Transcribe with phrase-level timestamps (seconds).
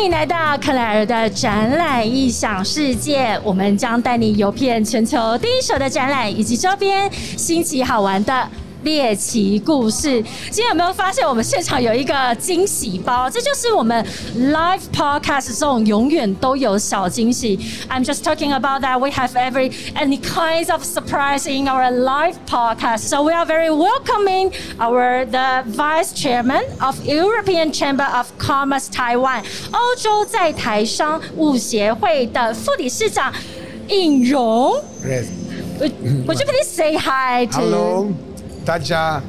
[0.00, 8.48] 欢迎来到克莱尔的展览异想世界，我们将带你游遍全球第一手的展览以及周边新奇好玩的。
[8.82, 13.28] 猎奇故事，今天有没有发现我们现场有一个惊喜包？
[13.28, 14.04] 这就是我们
[14.38, 17.58] live podcast 这种永远都有小惊喜。
[17.88, 23.08] I'm just talking about that we have every any kinds of surprise in our live podcast.
[23.08, 29.42] So we are very welcoming our the vice chairman of European Chamber of Commerce Taiwan
[29.72, 33.32] 欧洲在台商务协会的副理事长
[33.88, 34.82] 尹荣。
[35.04, 35.26] Yes.
[35.80, 37.60] Would you please say hi to?
[37.60, 38.29] Hello.
[38.64, 39.22] Tá já.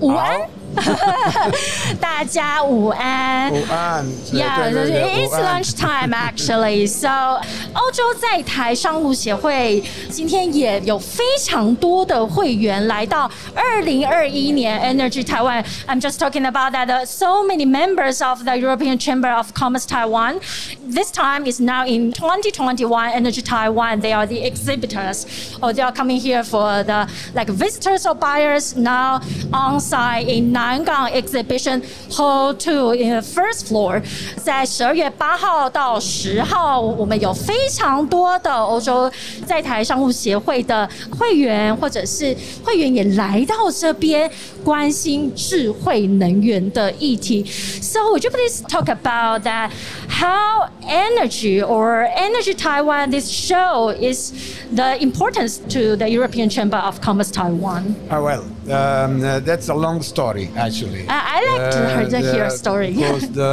[0.00, 0.50] Uau!
[2.01, 3.51] 大家午安。
[3.53, 4.05] 午安。
[4.31, 6.87] Yeah, 对对对 it's 午安 lunch time actually.
[6.87, 7.39] So，
[7.73, 15.63] 欧洲在台商务协会今天也有非常多的会员来到二零二一年 Energy Taiwan.
[15.87, 16.87] I'm just talking about that.
[16.89, 20.39] uh, So many members of the European Chamber of Commerce Taiwan.
[20.85, 24.01] This time is now in 2021 Energy Taiwan.
[24.01, 25.25] They are the exhibitors,
[25.61, 29.21] or they are coming here for the like visitors or buyers now
[29.53, 34.01] on site in Nangang Exhibition Hall Two in the first floor.
[34.43, 39.11] 在十二月八号到十号，我们有非常多的欧洲
[39.45, 44.29] 在台商务协会的会员，或者是会员也来到这边
[44.63, 47.45] 关心智慧能源的议题。
[47.81, 49.71] So would you please talk about that?
[50.09, 54.31] How energy or Energy Taiwan this show is
[54.73, 57.95] the importance to the European Chamber of Commerce Taiwan?
[58.09, 61.02] Ah, well, um, uh, that's a long story, actually.
[61.08, 62.90] I- I like to hear- to hear a story.
[62.98, 63.52] Because the,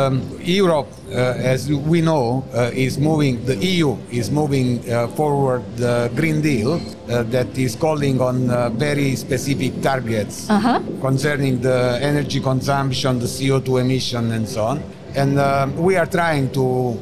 [0.61, 1.61] Europe, uh, as
[1.91, 7.23] we know, uh, is moving, the EU is moving uh, forward the Green Deal uh,
[7.35, 10.79] that is calling on uh, very specific targets Uh-huh.
[11.07, 14.77] concerning the energy consumption, the CO2 emission, and so on.
[15.15, 16.93] And uh, we are trying to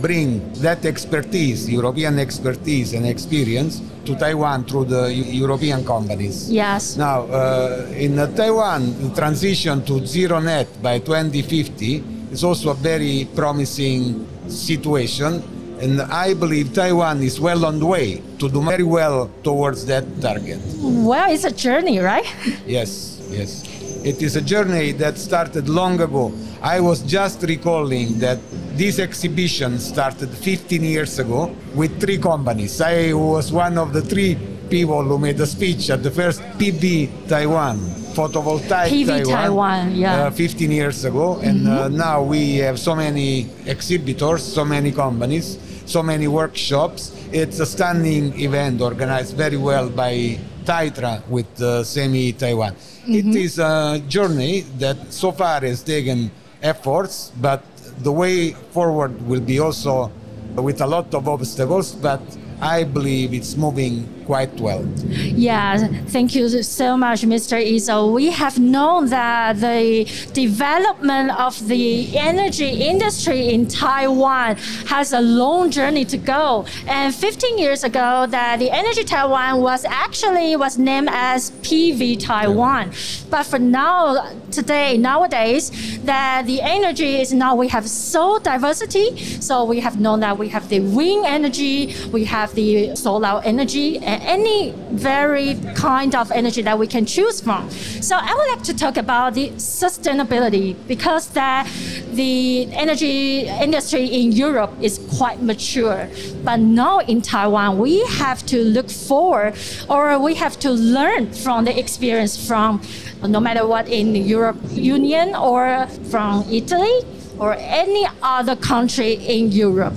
[0.00, 6.52] bring that expertise, European expertise and experience, to Taiwan through the European companies.
[6.52, 6.96] Yes.
[6.96, 12.74] Now, uh, in uh, Taiwan, the transition to zero net by 2050 is also a
[12.74, 15.42] very promising situation.
[15.80, 20.04] And I believe Taiwan is well on the way to do very well towards that
[20.20, 20.60] target.
[20.80, 22.26] Well, it's a journey, right?
[22.66, 23.73] Yes, yes.
[24.04, 26.30] It is a journey that started long ago.
[26.60, 28.38] I was just recalling that
[28.76, 32.82] this exhibition started 15 years ago with three companies.
[32.82, 34.36] I was one of the three
[34.68, 37.78] people who made a speech at the first PV Taiwan,
[38.12, 40.26] photovoltaic PV Taiwan, yeah.
[40.26, 41.40] uh, 15 years ago.
[41.40, 47.16] And uh, now we have so many exhibitors, so many companies, so many workshops.
[47.32, 52.76] It's a stunning event organized very well by Taitra with uh, Semi Taiwan.
[53.06, 53.36] It mm-hmm.
[53.36, 56.30] is a journey that so far has taken
[56.62, 57.62] efforts, but
[57.98, 60.10] the way forward will be also
[60.56, 62.22] with a lot of obstacles, but
[62.60, 64.84] I believe it's moving quite well.
[65.08, 67.56] Yeah, thank you so much, Mr.
[67.62, 68.12] Izzo.
[68.12, 75.70] We have known that the development of the energy industry in Taiwan has a long
[75.70, 76.66] journey to go.
[76.86, 82.92] And 15 years ago, that the Energy Taiwan was actually was named as PV Taiwan.
[83.30, 85.70] But for now, today, nowadays,
[86.04, 89.16] that the energy is now we have so diversity.
[89.40, 93.98] So we have known that we have the wind energy, we have the solar energy,
[94.22, 97.70] any very kind of energy that we can choose from.
[97.70, 101.68] So I would like to talk about the sustainability because that
[102.12, 106.08] the energy industry in Europe is quite mature.
[106.44, 109.54] But now in Taiwan, we have to look forward
[109.88, 112.80] or we have to learn from the experience from
[113.22, 117.00] no matter what in the Europe Union or from Italy
[117.38, 119.94] or any other country in Europe.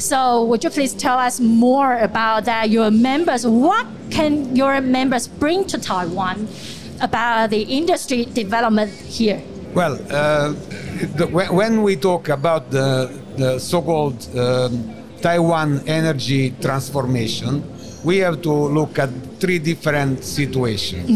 [0.00, 2.70] So would you please tell us more about that?
[2.70, 6.48] Your members, what can your members bring to Taiwan
[7.02, 9.42] about the industry development here?
[9.74, 10.54] Well, uh,
[11.16, 17.62] the, when we talk about the, the so-called um, Taiwan energy transformation,
[18.02, 21.06] we have to look at three different situations.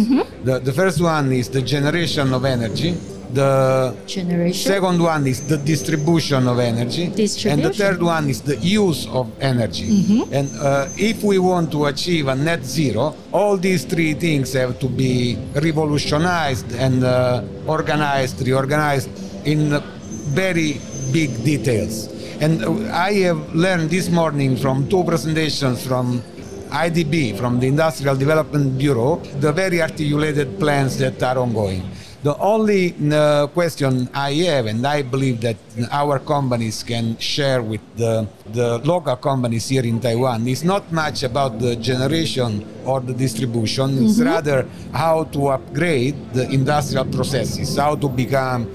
[0.45, 2.95] The, the first one is the generation of energy.
[3.35, 4.73] The Generation.
[4.73, 7.07] second one is the distribution of energy.
[7.51, 10.23] And the third one is the use of energy.
[10.31, 14.79] And uh, if we want to achieve a net zero, all these three things have
[14.79, 19.11] to be revolutionized and uh, organized, reorganized
[19.45, 19.83] in
[20.31, 20.81] very
[21.13, 22.07] big details.
[22.41, 26.23] And uh, I have learned this morning from two presentations from
[26.71, 31.83] IDB, from the Industrial Development Bureau, the very articulated plans that are ongoing.
[32.25, 35.59] The only uh, question I have, and I believe that
[35.93, 41.23] our companies can share with the, the local companies here in Taiwan, is not much
[41.23, 43.91] about the generation or the distribution.
[43.91, 44.07] Mm-hmm.
[44.07, 48.73] It's rather how to upgrade the industrial processes, how to become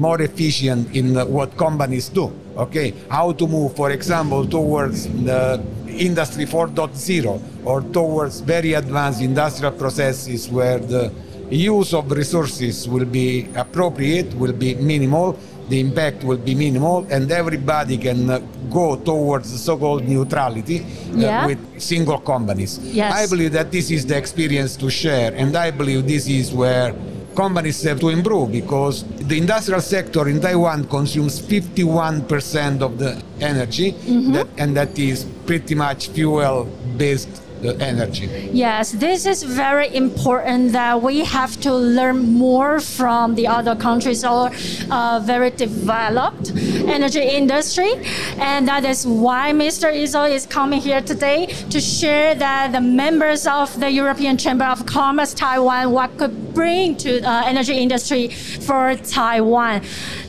[0.00, 2.32] more efficient in what companies do.
[2.56, 9.72] Okay, how to move, for example, towards the industry 4.0 or towards very advanced industrial
[9.72, 11.12] processes where the
[11.50, 15.38] use of resources will be appropriate, will be minimal,
[15.68, 18.38] the impact will be minimal, and everybody can uh,
[18.70, 20.84] go towards the so-called neutrality uh,
[21.16, 21.46] yeah.
[21.46, 22.78] with single companies.
[22.78, 23.14] Yes.
[23.14, 26.94] I believe that this is the experience to share, and I believe this is where
[27.36, 33.92] companies have to improve because the industrial sector in Taiwan consumes 51% of the energy,
[33.92, 34.32] mm-hmm.
[34.32, 36.64] that, and that is pretty much fuel
[36.96, 38.50] based the energy.
[38.52, 44.24] Yes, this is very important that we have to learn more from the other countries
[44.24, 44.50] or
[44.90, 46.52] uh, very developed
[46.86, 47.92] energy industry.
[48.38, 49.92] And that is why Mr.
[49.92, 54.86] Izzo is coming here today to share that the members of the European Chamber of
[54.86, 59.82] Commerce Taiwan what could bring to uh, energy industry for Taiwan.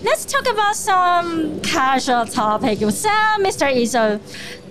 [0.04, 2.80] Let's talk about some casual topic.
[2.80, 3.68] So, Mr.
[3.72, 4.20] Izzo,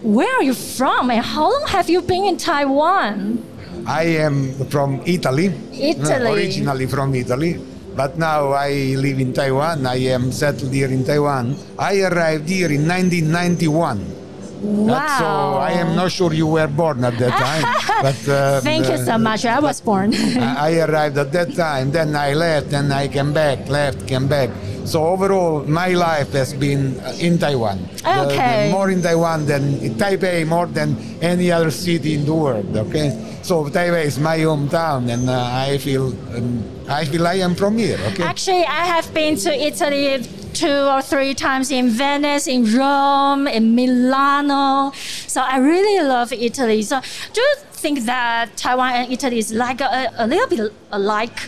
[0.02, 3.44] where are you from and how long have you been in Taiwan?
[3.86, 5.52] I am from Italy.
[5.72, 6.32] Italy.
[6.32, 7.60] Originally from Italy.
[7.96, 9.84] But now I live in Taiwan.
[9.84, 11.56] I am settled here in Taiwan.
[11.78, 14.20] I arrived here in 1991.
[14.62, 15.18] Wow.
[15.18, 15.26] So
[15.58, 17.64] I am not sure you were born at that time.
[18.02, 19.44] but uh, Thank you so much.
[19.44, 20.14] I was born.
[20.14, 21.90] I arrived at that time.
[21.90, 24.50] Then I left and I came back, left, came back.
[24.90, 27.78] So overall, my life has been uh, in Taiwan.
[28.02, 28.66] Okay.
[28.66, 32.34] The, the more in Taiwan than in Taipei, more than any other city in the
[32.34, 32.76] world.
[32.76, 33.14] Okay.
[33.42, 37.78] So Taipei is my hometown, and uh, I feel um, I feel I am from
[37.78, 38.00] here.
[38.08, 38.24] Okay.
[38.24, 43.76] Actually, I have been to Italy two or three times in Venice, in Rome, in
[43.76, 44.90] Milano.
[45.28, 46.82] So I really love Italy.
[46.82, 47.00] So
[47.32, 51.38] do you think that Taiwan and Italy is like a, a little bit alike?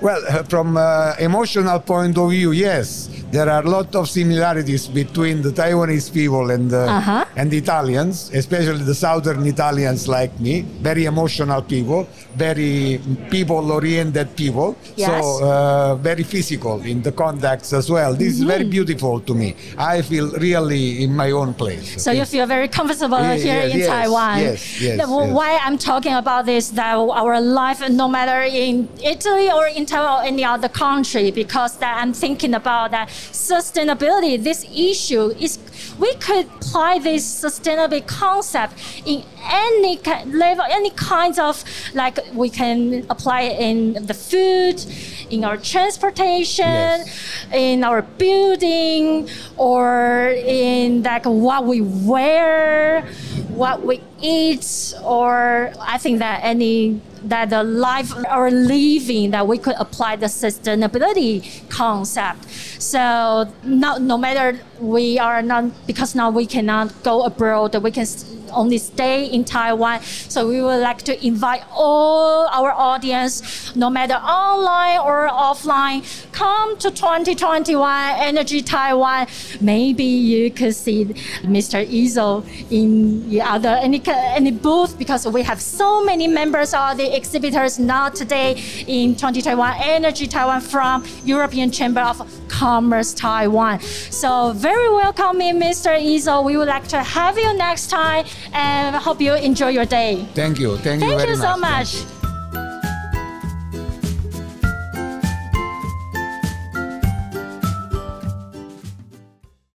[0.00, 4.88] Well, uh, from uh, emotional point of view, yes, there are a lot of similarities
[4.88, 7.24] between the Taiwanese people and the, uh-huh.
[7.34, 10.62] and the Italians, especially the southern Italians like me.
[10.82, 13.00] Very emotional people, very
[13.30, 14.76] people-oriented people.
[14.96, 15.08] Yes.
[15.08, 18.12] So uh, very physical in the contacts as well.
[18.12, 18.42] This mm-hmm.
[18.42, 18.70] is very mm-hmm.
[18.70, 19.56] beautiful to me.
[19.78, 22.02] I feel really in my own place.
[22.02, 24.40] So you feel very comfortable yeah, here in yes, Taiwan.
[24.40, 25.08] Yes, yes, yes.
[25.08, 30.20] Why I'm talking about this that our life, no matter in Italy or in tell
[30.20, 34.42] any other country because that I'm thinking about that sustainability.
[34.42, 35.58] This issue is
[35.98, 38.74] we could apply this sustainability concept
[39.04, 41.62] in any level, any kinds of
[41.94, 44.84] like we can apply it in the food,
[45.30, 47.46] in our transportation, yes.
[47.52, 53.02] in our building, or in like what we wear,
[53.48, 59.58] what we eat, or I think that any that the life or living that we
[59.58, 62.48] could apply the sustainability concept.
[62.78, 68.06] So no, no matter we are not because now we cannot go abroad, we can
[68.52, 70.02] only stay in Taiwan.
[70.02, 76.76] So we would like to invite all our audience, no matter online or offline, come
[76.78, 79.26] to 2021 Energy Taiwan.
[79.60, 81.04] Maybe you could see
[81.42, 81.84] Mr.
[81.86, 87.16] Izzo in the other any any booth because we have so many members of the
[87.16, 88.52] exhibitors now today
[88.86, 92.16] in 2021 Energy Taiwan from European Chamber of
[92.48, 93.80] Commerce Taiwan.
[93.80, 95.96] So very welcome, Mr.
[95.98, 96.44] Izzo.
[96.44, 100.26] We would like to have you next time and I hope you enjoy your day.
[100.34, 100.76] Thank you.
[100.78, 101.08] Thank, you.
[101.08, 102.04] Thank you you so much.